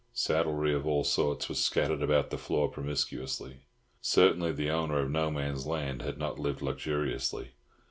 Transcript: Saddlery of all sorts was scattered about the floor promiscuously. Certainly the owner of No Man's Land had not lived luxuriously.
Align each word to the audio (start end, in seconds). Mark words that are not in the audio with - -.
Saddlery 0.13 0.73
of 0.73 0.87
all 0.87 1.03
sorts 1.03 1.47
was 1.47 1.63
scattered 1.63 2.01
about 2.01 2.31
the 2.31 2.37
floor 2.39 2.69
promiscuously. 2.69 3.59
Certainly 4.01 4.53
the 4.53 4.71
owner 4.71 4.97
of 5.01 5.11
No 5.11 5.29
Man's 5.29 5.67
Land 5.67 6.01
had 6.01 6.17
not 6.17 6.39
lived 6.39 6.63
luxuriously. 6.63 7.51